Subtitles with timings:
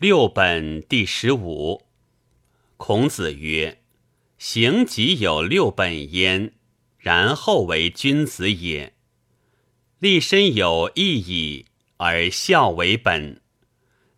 [0.00, 1.82] 六本第十五。
[2.76, 3.80] 孔子曰
[4.38, 6.52] ：“行己有六本焉，
[6.98, 8.94] 然后为君子也。
[9.98, 11.66] 立身有义矣，
[11.96, 13.40] 而孝为本；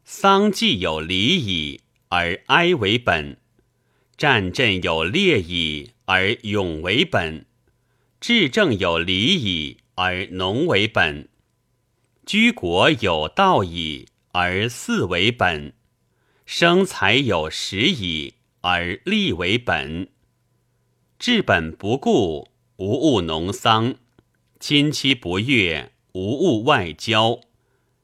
[0.05, 3.37] 丧祭有礼矣，而哀为本；
[4.19, 7.47] 战阵有烈矣，而勇为本；
[8.21, 11.29] 治政有礼矣，而农为本；
[12.27, 15.73] 居国有道矣。”而四为本，
[16.47, 20.09] 生财有时矣，而利为本。
[21.19, 22.47] 治本不顾，
[22.77, 23.95] 无物农桑；
[24.61, 27.41] 亲戚不悦，无物外交；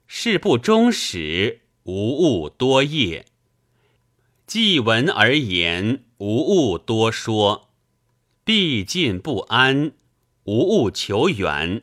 [0.08, 3.26] 事不终始，无物多业；
[4.48, 7.68] 既闻而言，无物多说；
[8.42, 9.92] 必尽不安，
[10.42, 11.82] 无物求远。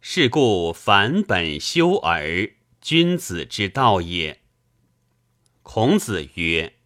[0.00, 2.57] 是故反本修耳。
[2.90, 4.40] 君子之道也。
[5.62, 6.76] 孔子曰：“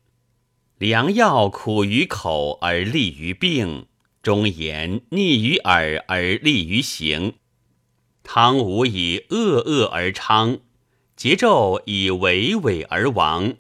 [0.77, 3.87] 良药苦于口而利于病，
[4.21, 7.35] 忠言逆于耳而利于行。
[8.25, 10.59] 汤武以恶恶而昌，
[11.17, 13.55] 桀纣以伪伪而亡。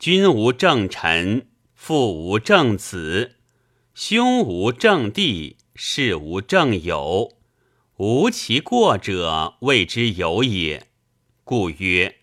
[0.00, 3.36] 君无正臣，父无正子，
[3.94, 7.36] 兄无正弟，事无正友。
[7.98, 10.88] 无其过者，谓之有也。”
[11.44, 12.16] 故曰：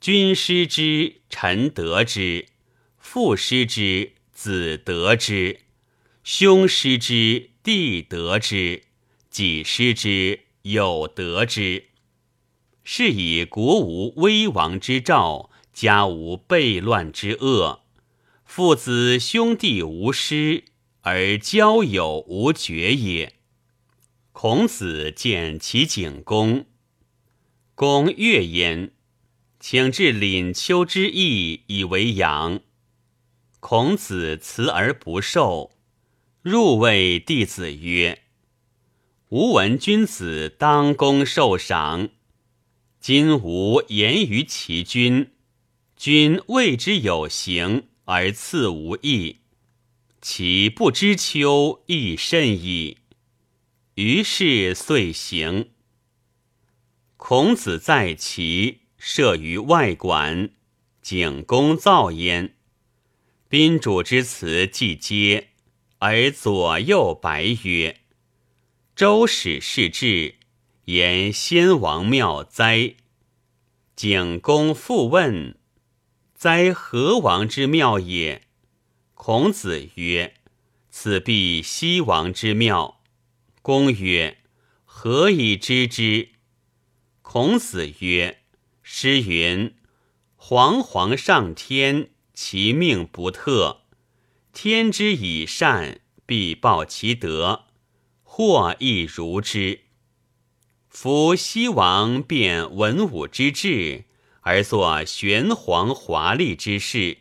[0.00, 2.46] 君失之，臣得之；
[2.98, 5.60] 父失之，子得之；
[6.24, 8.82] 兄失之，弟得之；
[9.30, 11.84] 己失之，友得之。
[12.82, 17.84] 是以国无危亡之兆，家无悖乱之恶，
[18.44, 20.64] 父子兄弟无失，
[21.02, 23.34] 而交友无绝也。
[24.32, 26.66] 孔子见其景公。
[27.78, 28.90] 公悦焉，
[29.60, 32.58] 请至廪丘之邑以为养。
[33.60, 35.70] 孔子辞而不受。
[36.42, 38.22] 入谓弟子曰
[39.30, 42.08] ：“吾闻君子当公受赏，
[43.00, 45.30] 今吾言于其君，
[45.96, 49.36] 君谓之有行而赐无益，
[50.20, 52.96] 其不知秋亦甚矣。”
[53.94, 55.68] 于是遂行。
[57.18, 60.50] 孔子在齐，设于外馆，
[61.02, 62.54] 景公造焉。
[63.48, 65.48] 宾主之辞既接，
[65.98, 68.02] 而左右白曰
[68.94, 70.36] ：“周使事至，
[70.84, 72.94] 言先王庙哉？”
[73.96, 75.58] 景公复问
[76.36, 78.42] ：“哉何王之庙也？”
[79.14, 80.34] 孔子曰
[80.88, 83.00] ：“此必西王之庙。”
[83.60, 84.38] 公曰
[84.86, 86.28] ：“何以知之？”
[87.30, 88.38] 孔子曰
[88.82, 89.74] ：“诗云
[90.34, 93.82] ：‘煌煌上天，其命不特。
[94.54, 97.66] 天之以善，必报其德，
[98.22, 99.80] 或亦如之。’
[100.88, 104.04] 夫西王变文武之治，
[104.40, 107.18] 而作玄黄华丽之事；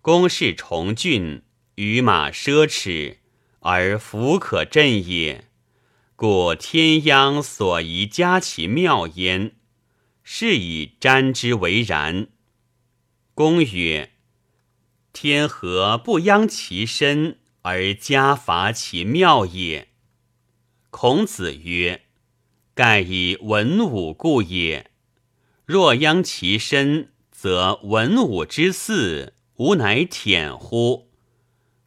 [0.00, 1.42] 宫室重峻，
[1.76, 3.18] 舆马奢侈，
[3.60, 5.44] 而弗可振也。”
[6.20, 9.52] 故天央所宜加其妙焉，
[10.24, 12.26] 是以瞻之为然。
[13.34, 14.10] 公曰
[15.14, 19.90] ：“天何不央其身而加伐其妙也？”
[20.90, 22.02] 孔子曰
[22.74, 24.90] ：“盖以文武故也。
[25.64, 31.12] 若央其身，则文武之祀吾乃忝乎？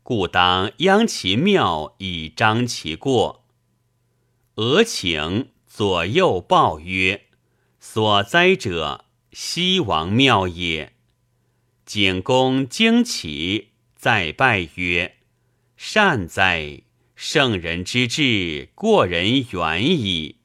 [0.01, 3.39] 故当央其妙以彰其过。”
[4.55, 7.27] 俄请左右报曰
[7.79, 10.93] ：“所哉者，西王庙也。”
[11.85, 15.17] 景公惊起，再拜曰
[15.77, 16.81] ：“善哉！
[17.15, 20.39] 圣人之志，过人远矣。”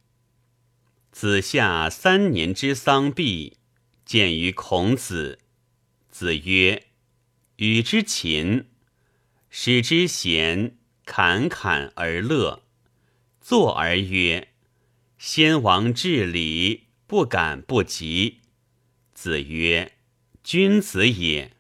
[1.11, 3.57] 子夏三年之丧毕，
[4.05, 5.41] 见于孔子。
[6.11, 6.85] 子曰
[7.57, 8.67] ：“与之勤，
[9.51, 12.63] 使之贤，侃侃而乐。”
[13.49, 14.49] 坐而曰
[15.19, 18.41] ：“先王治礼，不敢不及。”
[19.15, 19.93] 子曰
[20.43, 21.53] ：“君子也。”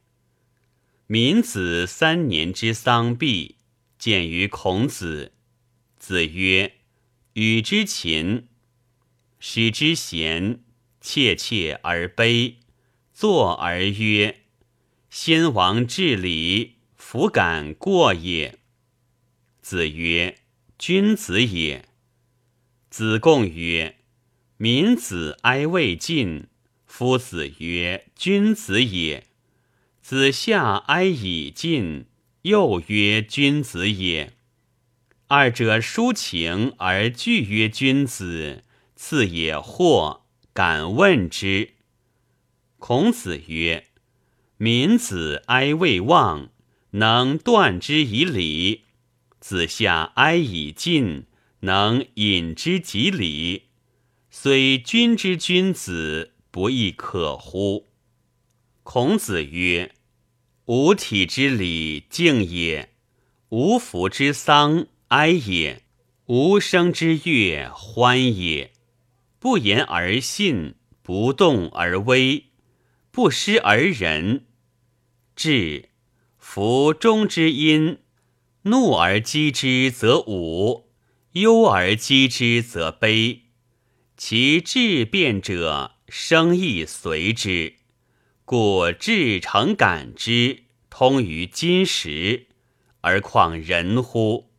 [1.06, 3.58] 闵子三年之丧毕，
[4.00, 5.30] 见于孔子。
[5.96, 6.74] 子曰
[7.34, 8.48] ：“与之勤，
[9.38, 10.64] 使之贤，
[11.00, 12.54] 切切而卑。”
[13.14, 14.40] 坐而曰
[15.08, 18.58] ：“先王治礼，弗敢过也。”
[19.62, 20.40] 子曰。
[20.78, 21.86] 君子也。
[22.90, 23.96] 子贡曰
[24.58, 26.48] ：“民子哀未尽，
[26.86, 29.26] 夫子曰：“君子也。”
[30.02, 32.06] 子夏哀已尽，
[32.42, 34.34] 又曰：“君子也。”
[35.28, 38.62] 二者抒情而俱曰君子，
[38.94, 40.20] 次也惑，
[40.52, 41.70] 敢问之。
[42.78, 43.88] 孔子曰
[44.58, 46.50] ：“民子哀未忘，
[46.90, 48.84] 能断之以礼；
[49.48, 51.26] 子夏哀以尽，
[51.60, 53.66] 能引之及礼。
[54.28, 57.86] 虽君之君子，不亦可乎？”
[58.82, 59.94] 孔子曰
[60.66, 62.90] ：“吾体之礼敬也，
[63.50, 65.84] 吾服之丧。”哀也，
[66.24, 68.72] 无声之乐欢也。
[69.38, 72.46] 不言而信，不动而威，
[73.12, 74.44] 不失而仁。
[75.36, 75.90] 至，
[76.36, 77.98] 夫中之音，
[78.68, 80.88] 怒而击之则武，
[81.34, 83.42] 忧而击之则悲。
[84.16, 87.76] 其志变者，生亦随之。
[88.44, 92.48] 故至诚感之，通于今时，
[93.02, 94.50] 而况人乎？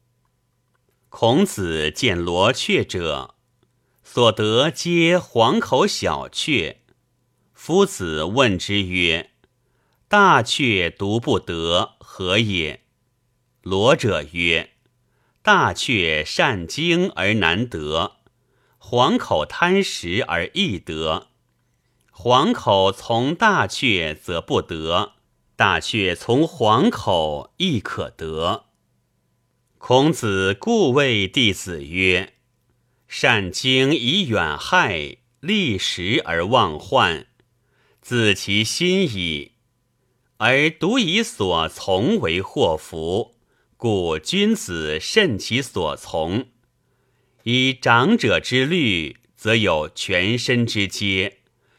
[1.09, 3.35] 孔子见罗雀者，
[4.05, 6.77] 所得皆黄口小雀。
[7.53, 9.31] 夫子问之曰
[10.07, 12.83] ：“大雀独不得，何也？”
[13.67, 14.69] 罗者曰
[15.43, 18.15] ：“大雀善惊而难得，
[18.77, 21.27] 黄口贪食而易得。
[22.09, 25.15] 黄口从大雀则不得，
[25.57, 28.67] 大雀从黄口亦可得。”
[29.77, 32.35] 孔子故谓弟子曰
[33.09, 37.27] ：“善经以远害，利时而忘患，
[37.99, 39.51] 自其心矣。
[40.37, 43.35] 而独以所从为祸福，
[43.77, 46.47] 故君子慎其所从。
[47.43, 51.37] 以长者之虑，则有全身之阶；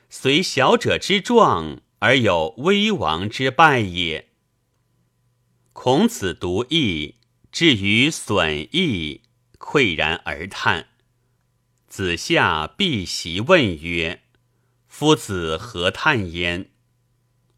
[0.09, 4.29] 随小者之壮，而有威王之败也。”
[5.75, 7.17] 孔子独义。
[7.50, 9.23] 至于损益，
[9.59, 10.89] 喟然而叹。
[11.89, 14.23] 子夏必席问曰
[14.87, 16.71] ：“夫子何叹焉？”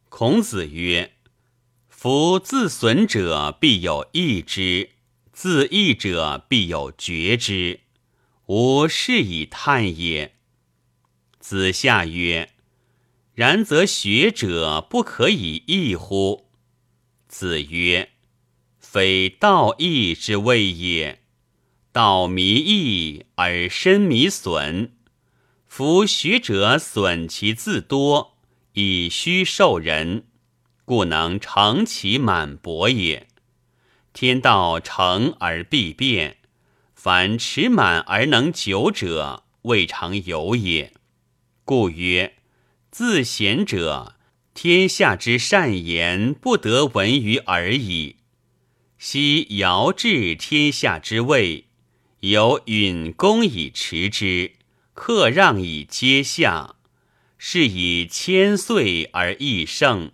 [0.08, 1.14] 孔子曰
[2.02, 4.92] ：“夫自损者必有益之，
[5.34, 7.80] 自益者必有绝之，
[8.46, 10.34] 吾是以叹也。”
[11.38, 12.52] 子夏曰
[13.36, 16.46] ：“然则学者不可以益乎？”
[17.28, 18.12] 子曰。
[18.78, 21.20] 非道义之谓也，
[21.92, 24.96] 道弥益而身弥损。
[25.68, 28.38] 夫学者损其自多，
[28.72, 30.24] 以虚受人，
[30.90, 33.28] 故能成其满薄也。
[34.12, 36.38] 天道成而必变，
[36.96, 40.92] 凡持满而能久者，未尝有也。
[41.64, 42.34] 故曰：
[42.90, 44.16] 自贤者，
[44.52, 48.16] 天下之善言不得闻于耳矣。
[48.98, 51.66] 昔尧治天下之位，
[52.18, 54.54] 有允公以持之，
[54.94, 56.74] 克让以接下，
[57.38, 60.10] 是以千岁而益盛，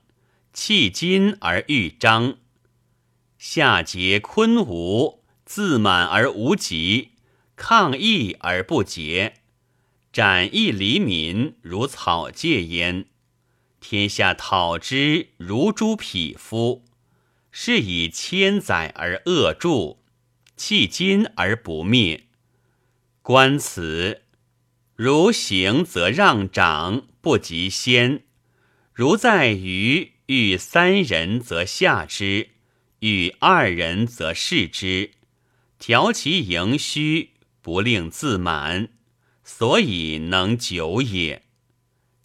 [0.58, 2.38] 弃金而欲章。
[3.36, 7.10] 夏桀昆吾，自满而无极，
[7.56, 9.34] 抗议而不竭，
[10.10, 13.04] 斩义黎民如草芥焉。
[13.80, 16.86] 天下讨之如猪匹夫。
[17.50, 19.98] 是以千载而扼著，
[20.56, 22.28] 弃今而不灭。
[23.20, 24.22] 观此，
[24.94, 28.22] 如行则让长，不及先；
[28.94, 32.50] 如在于欲三人则下之，
[33.00, 35.12] 欲二人则视之，
[35.78, 37.30] 调其盈虚，
[37.62, 38.88] 不令自满，
[39.44, 41.42] 所以能久也。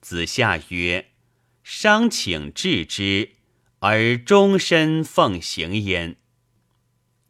[0.01, 1.11] 子夏曰
[1.63, 3.31] ：“商请治之。”
[3.83, 6.17] 而终身奉行焉。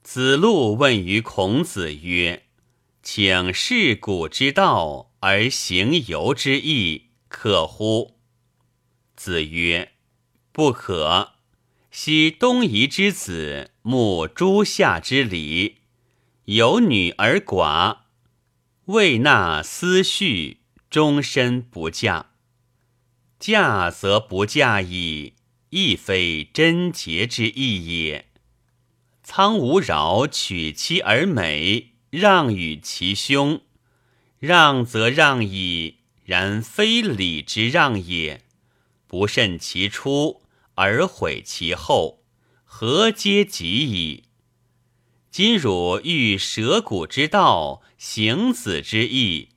[0.03, 2.43] 子路问于孔子曰
[3.01, 8.17] ：“请事古之道而行由之义，可乎？”
[9.15, 9.93] 子曰
[10.51, 11.33] ：“不可。
[11.91, 15.77] 昔东夷之子慕诸夏之礼，
[16.45, 17.99] 有女而寡，
[18.85, 22.31] 未纳思绪，终身不嫁。
[23.39, 25.33] 嫁则不嫁矣。”
[25.71, 28.25] 亦非贞洁之意也。
[29.23, 33.61] 苍无饶娶妻而美，让与其兄，
[34.37, 38.43] 让则让矣，然非礼之让也。
[39.11, 40.41] 不慎其出
[40.75, 42.23] 而毁其后，
[42.63, 44.23] 何皆及矣？
[45.29, 49.49] 今汝欲舍古之道，行子之义，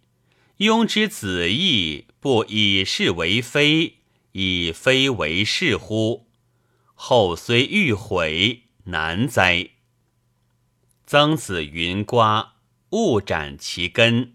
[0.59, 3.99] 庸之子义，不以是为非，
[4.33, 6.27] 以非为是乎？
[6.95, 9.71] 后虽欲悔，难哉！
[11.07, 12.57] 曾子云：“瓜，
[12.91, 14.35] 勿斩其根。”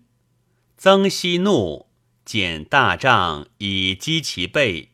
[0.79, 1.89] 曾皙怒，
[2.23, 4.88] 捡大杖以击其背。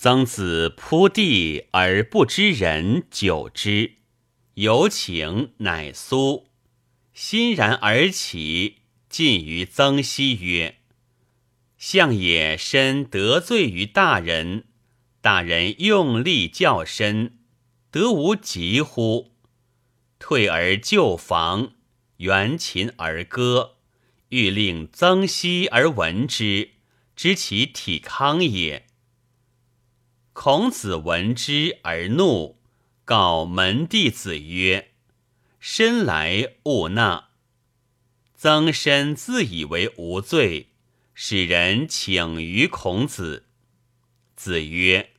[0.00, 3.94] 曾子铺地而不知人，久之，
[4.54, 6.46] 有请乃苏，
[7.12, 8.76] 欣然而起，
[9.08, 10.76] 进于曾皙曰
[11.76, 14.66] ：“相也身得罪于大人。”
[15.20, 17.36] 大人用力较深，
[17.90, 19.32] 得无疾乎？
[20.20, 21.72] 退而就防，
[22.18, 23.78] 援琴而歌，
[24.28, 26.70] 欲令曾皙而闻之，
[27.16, 28.87] 知其体康也。
[30.40, 32.60] 孔子闻之而怒，
[33.04, 34.92] 告门弟子曰
[35.58, 37.30] ：“身来勿纳。”
[38.38, 40.68] 曾参自以为无罪，
[41.12, 43.46] 使人请于孔子。
[44.36, 45.10] 子曰：“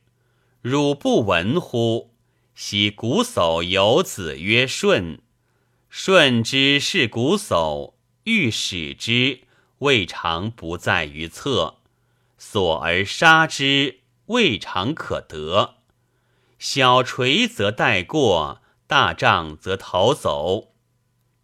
[0.62, 2.14] 汝不闻乎？
[2.54, 5.20] 昔瞽叟有子曰舜，
[5.90, 7.92] 舜之是瞽叟，
[8.24, 9.40] 欲使之，
[9.80, 11.80] 未尝不在于侧；
[12.38, 13.98] 所而杀之，
[14.30, 15.76] 未尝可得。
[16.58, 20.74] 小锤则带过，大杖则逃走，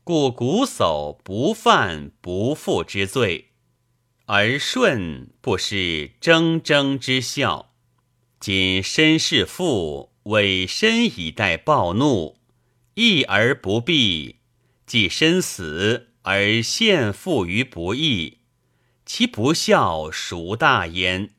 [0.02, 3.52] 故瞽叟不犯不复之罪。”
[4.28, 7.72] 而舜不是铮铮之孝，
[8.40, 12.40] 今身是父，委身以待暴怒，
[12.94, 14.40] 义而不避，
[14.84, 18.38] 既身死而陷父于不义，
[19.04, 21.35] 其不孝孰大焉？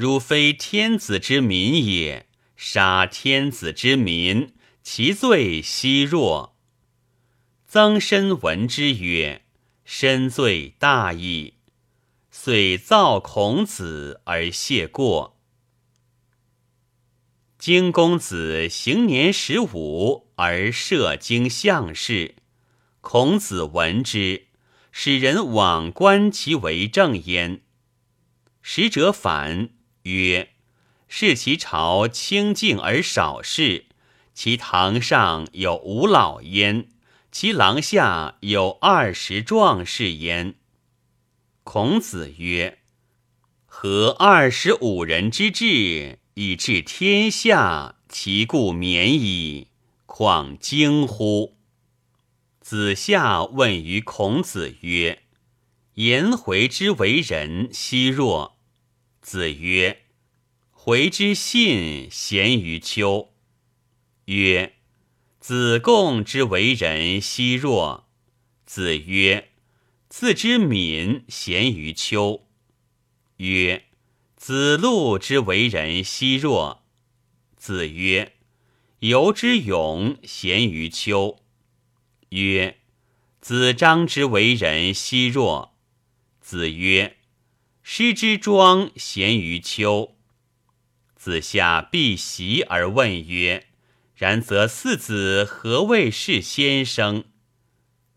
[0.00, 2.26] 汝非天子之民也，
[2.56, 6.56] 杀天子之民，其罪奚若？
[7.66, 9.44] 曾参闻之曰
[9.84, 11.56] ：“身罪大矣。”
[12.32, 15.38] 遂造孔子而谢过。
[17.58, 22.36] 荆公子行年十五而涉经项氏，
[23.02, 24.46] 孔子闻之，
[24.90, 27.60] 使人往观其为政焉。
[28.62, 29.68] 使者反
[30.02, 30.50] 曰
[31.08, 33.86] ：“是其朝清静而少事，
[34.32, 36.88] 其堂上有五老焉，
[37.30, 40.54] 其廊下有二十壮士焉。”
[41.64, 42.78] 孔子曰
[43.66, 47.96] ：“何二十五人之志以治天下？
[48.08, 49.68] 其故免矣。
[50.06, 51.56] 况惊乎？”
[52.60, 55.22] 子夏问于孔子曰
[55.94, 58.56] ：“颜回之为人奚若？”
[59.30, 60.06] 子曰
[60.72, 63.32] ：“回之信贤于丘。”
[64.26, 64.74] 曰
[65.38, 68.08] ：“子贡之为人奚若？”
[68.66, 69.50] 子曰：
[70.08, 72.44] 自之敏贤于丘，
[73.36, 73.84] 曰
[74.34, 76.82] ：“子路之为人奚若？”
[77.56, 78.32] 子曰
[78.98, 81.38] ：“游之勇贤于丘。”
[82.30, 82.78] 曰
[83.40, 85.76] ：“子张之为人奚若？”
[86.42, 87.16] 子曰
[87.92, 90.14] ：“师之庄贤于丘。”
[91.16, 93.66] 子夏必席而问曰
[94.14, 97.24] ：“然则四子何谓是先生？”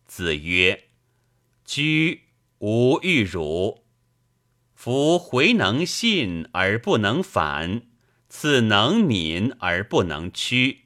[0.05, 0.89] 子曰：
[1.65, 2.25] 居
[2.59, 3.83] 无欲辱，
[4.75, 7.87] 夫回能信而不能反，
[8.29, 10.81] 次能敏而不能屈，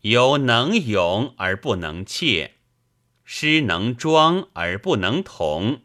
[0.00, 2.56] 有能勇而不能怯，
[3.22, 5.82] 师能庄而不能同。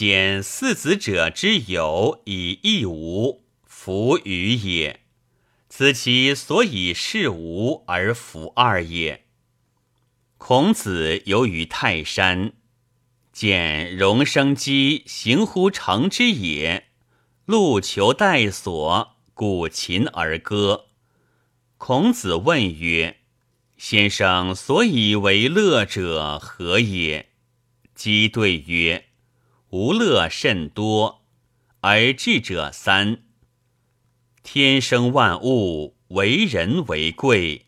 [0.00, 5.00] 见四子者之有以义无，弗与也。
[5.68, 9.26] 此其所以事无而弗二也。
[10.38, 12.54] 孔子游于泰山。
[13.30, 16.86] 见荣生姬行乎城之野，
[17.44, 20.86] 路求带所，鼓琴而歌。
[21.76, 23.18] 孔子问曰
[23.76, 27.28] ：“先生所以为乐者何也？”
[27.94, 29.04] 姬对曰
[29.70, 31.22] ：“无乐甚多，
[31.80, 33.22] 而智者三。
[34.42, 37.66] 天生万物，为人为贵，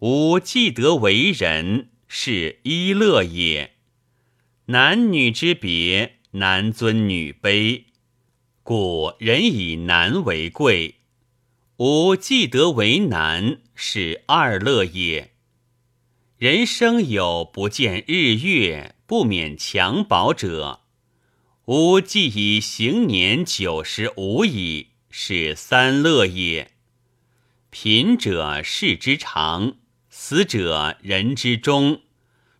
[0.00, 3.72] 吾既得为人，是一乐也。”
[4.66, 7.84] 男女之别，男尊女卑，
[8.62, 10.96] 故人以男为贵。
[11.78, 15.32] 吾既得为男，是二乐也。
[16.36, 20.79] 人生有不见日月，不免襁褓者，
[21.72, 26.72] 吾既以行年九十五矣，是三乐也。
[27.70, 29.76] 贫者世之长，
[30.08, 32.02] 死者人之终，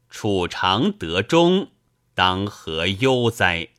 [0.09, 1.73] 处长得终。
[2.15, 3.71] 当何忧哉？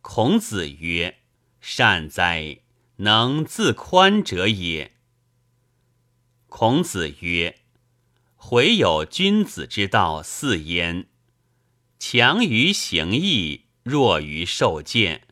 [0.00, 1.18] 孔子曰
[1.62, 2.62] ：“善哉，
[2.96, 4.96] 能自宽者也。”
[6.50, 7.60] 孔子曰
[8.34, 11.06] ：“回有君子之道四焉：
[12.00, 15.22] 强于行义，弱于受见，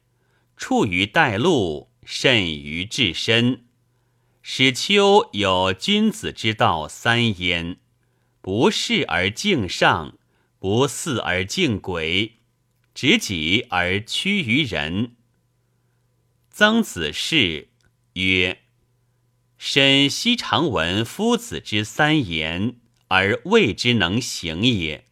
[0.57, 3.67] 处于待路，甚于至身。
[4.43, 7.79] 史丘有君子之道三焉：
[8.41, 10.19] 不事而敬上，
[10.59, 12.39] 不肆而敬鬼，
[12.95, 15.17] 执己而屈于人。”
[16.51, 17.69] 曾子释
[18.15, 18.63] 曰。
[19.63, 22.77] 身昔常闻夫子之三言，
[23.09, 25.05] 而未之能行也。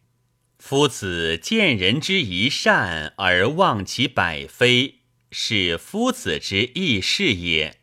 [0.69, 4.99] 夫子见人之一善而忘其百非，
[5.31, 7.77] 是夫子之易事也；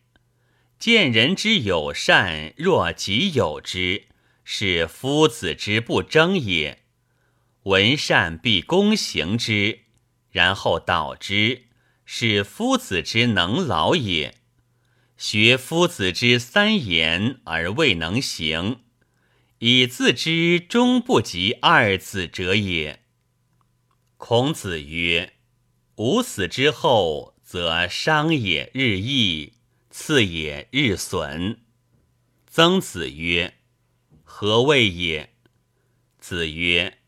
[0.78, 4.05] 见人之有善若己有之，
[4.45, 6.85] 是夫子之不争也。
[7.64, 9.81] 闻善必躬行之，
[10.31, 11.62] 然后导之，
[12.05, 14.37] 是夫子之能劳也。
[15.16, 18.83] 学夫子之三言而未能行，
[19.58, 23.02] 以自知终不及二子者也。
[24.18, 25.34] 孔子曰
[25.96, 29.54] ：“吾死之后，则商也日益，
[29.90, 31.60] 次也日损。”
[32.46, 33.54] 曾子曰
[34.25, 35.34] ：“何谓也？”
[36.20, 36.98] 子曰：“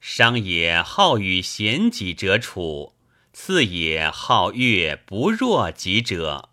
[0.00, 2.96] 商也好与贤己者处，
[3.32, 6.50] 次也好悦不若己者。”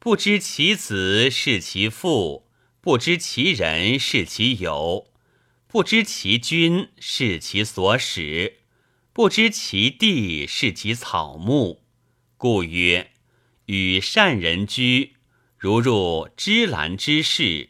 [0.00, 2.47] 不知其子是其父，
[2.88, 5.08] 不知其人是其友，
[5.66, 8.60] 不知其君是其所使，
[9.12, 11.82] 不知其地是其草木。
[12.38, 13.10] 故曰：
[13.66, 15.16] 与善人居，
[15.58, 17.68] 如入芝兰之室，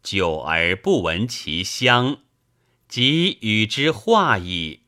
[0.00, 2.18] 久而不闻其香，
[2.86, 4.82] 即与之化矣；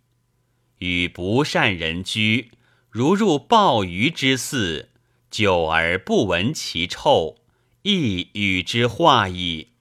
[0.79, 2.53] 与不善人居，
[2.89, 4.91] 如入鲍鱼之肆。
[5.33, 7.39] 久而不闻其臭，
[7.87, 9.73] 亦与之化矣。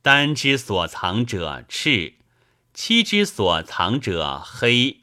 [0.00, 2.14] 丹之所藏者赤，
[2.72, 5.02] 漆之所藏者黑，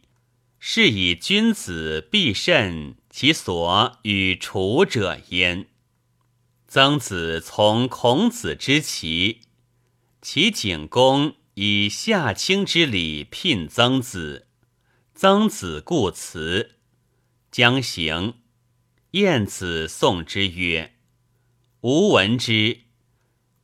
[0.59, 5.67] 是以君子必慎其所与处者焉。
[6.67, 9.41] 曾子从孔子之齐，
[10.19, 14.47] 齐景公以夏卿之礼聘曾子，
[15.13, 16.77] 曾子故辞，
[17.51, 18.39] 将行。
[19.11, 20.92] 晏子送之曰
[21.83, 22.83] ：“吾闻之，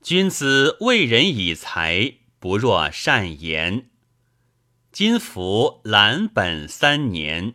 [0.01, 3.91] 君子为人以才，不若善言。
[4.91, 7.53] 今服兰本三年，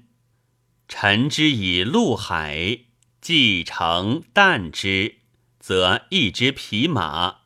[0.88, 2.78] 臣之以陆海，
[3.20, 5.16] 既成旦之，
[5.60, 7.40] 则一之匹马，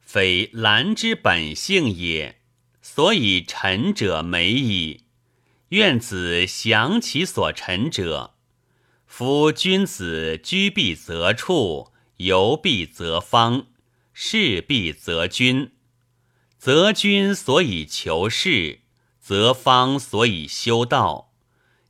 [0.00, 2.40] 非兰之本性也，
[2.82, 5.04] 所以臣者美矣。
[5.68, 8.34] 愿子详其所臣者。”
[9.06, 13.66] 夫君子居必择处，游必则方，
[14.12, 15.72] 事必则君。
[16.58, 18.80] 则君所以求事，
[19.20, 21.32] 则方所以修道。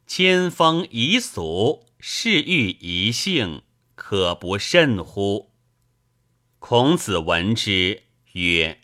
[0.07, 3.63] 千风宜俗，事欲宜性，
[3.95, 5.53] 可不慎乎？
[6.59, 8.81] 孔子闻之曰：“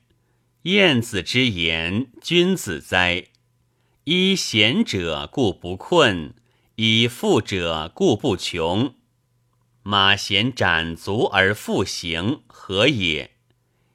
[0.62, 3.26] 晏子之言，君子哉！
[4.04, 6.34] 依贤者，故不困。”
[6.76, 8.94] 以富者故不穷，
[9.84, 13.32] 马贤斩足而复行，何也？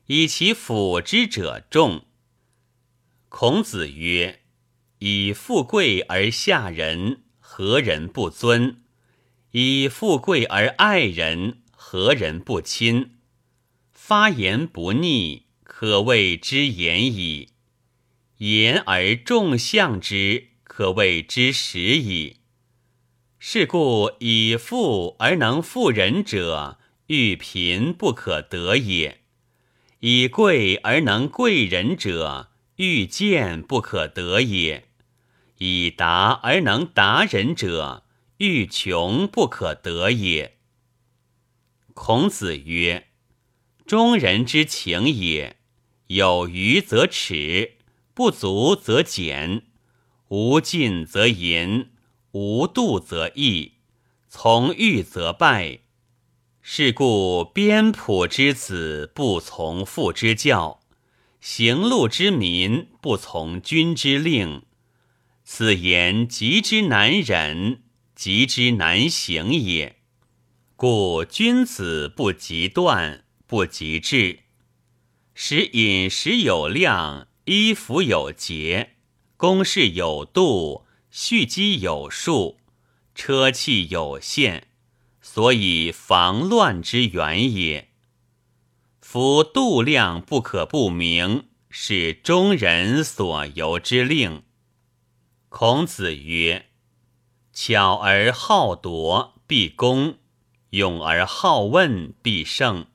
[0.07, 2.05] 以其辅之者众。
[3.29, 4.41] 孔子曰
[4.99, 8.81] ：“以富贵而下人，何人不尊？
[9.51, 13.11] 以富贵而爱人，何人不亲？
[13.93, 17.49] 发言不逆，可谓之言矣；
[18.37, 22.37] 言而众相之，可谓之实矣。”
[23.39, 29.17] 是故以富而能富人者，欲贫不可得也；
[29.99, 34.85] 以贵而能贵人者，欲贱不可得也；
[35.59, 38.03] 以达而能达人者，
[38.37, 40.57] 欲穷不可得也。
[41.93, 43.07] 孔子曰
[43.85, 45.57] ：“中人之情也，
[46.07, 47.77] 有余则耻，
[48.15, 49.63] 不足则减，
[50.29, 51.91] 无尽则淫。”
[52.31, 53.73] 无度则易，
[54.27, 55.79] 从欲则败。
[56.61, 60.81] 是故边朴之子不从父之教，
[61.39, 64.63] 行路之民不从君之令。
[65.45, 69.95] 此言极之难忍，极之难行也。
[70.75, 74.39] 故君子不及断，不及志，
[75.33, 78.97] 使饮食有量，衣服有节，
[79.37, 80.83] 公事有度。
[81.09, 82.59] 蓄积有数，
[83.15, 84.63] 车器有限，
[85.21, 87.89] 所以防乱之源也。
[89.01, 94.43] 夫度量不可不明，是中人所由之令。
[95.49, 96.67] 孔子曰
[97.53, 100.15] ：“巧而好夺，必攻；
[100.71, 102.87] 勇而好问，必胜；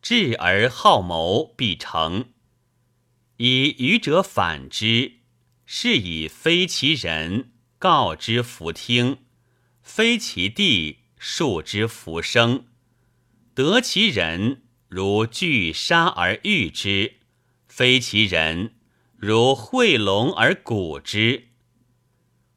[0.00, 2.30] 智而好谋，必成。
[3.36, 5.18] 以愚者反之，
[5.64, 9.18] 是以非其人，告之弗听；
[9.82, 12.66] 非其地，树之弗生。
[13.54, 17.14] 得其人，如聚沙而欲之；
[17.68, 18.74] 非其人，
[19.16, 21.48] 如荟龙而鼓之。”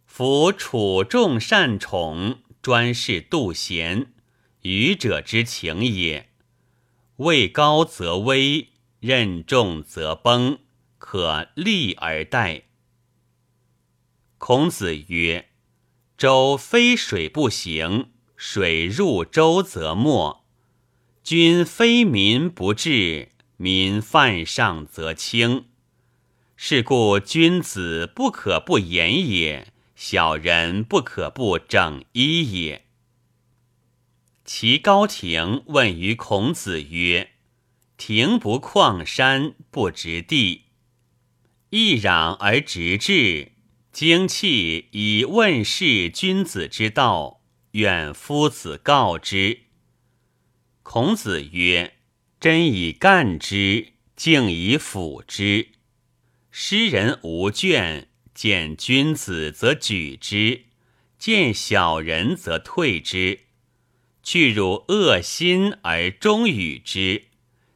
[0.05, 4.13] 夫楚众善宠，专事妒贤，
[4.61, 6.29] 愚者之情也。
[7.17, 10.59] 位高则危，任重则崩，
[10.97, 12.63] 可立而待。
[14.47, 15.49] 孔子曰
[16.19, 20.45] ：“周非水不行，水入周则没。
[21.23, 25.65] 君非民不治，民犯上则轻。
[26.55, 32.85] 是故君子不可不言也。”小人不可不整衣也。
[34.43, 37.31] 齐高亭问于孔子曰
[37.97, 40.65] ：“亭不旷山，不直地，
[41.71, 43.53] 一壤而直至，
[43.95, 47.39] 精气以问世君子之道，
[47.71, 49.61] 愿夫子告之。”
[50.83, 51.93] 孔子曰
[52.37, 55.69] ：“真以干之，静以辅之。
[56.51, 60.65] 诗人无倦。”见君子则举之，
[61.17, 63.45] 见小人则退之。
[64.21, 67.27] 去汝恶心而忠与之，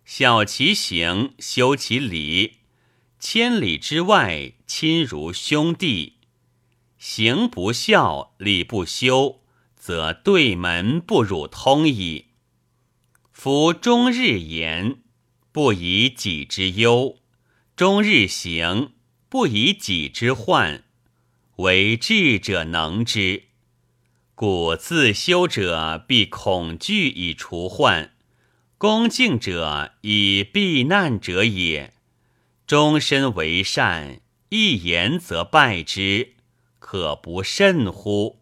[0.04, 2.59] 晓其行，修其礼。
[3.20, 6.14] 千里之外，亲如兄弟。
[6.98, 9.42] 行不孝，礼不修，
[9.76, 12.28] 则对门不辱通矣。
[13.32, 15.02] 夫终日言，
[15.52, 17.18] 不以己之忧；
[17.76, 18.94] 终日行。
[19.28, 20.84] 不以己之患，
[21.58, 23.44] 为智者能之。
[24.34, 28.16] 故自修者必恐惧以除患，
[28.80, 31.94] 恭敬者以避难者也。
[32.70, 36.34] 终身为善，一言则败之，
[36.78, 38.38] 可不慎乎？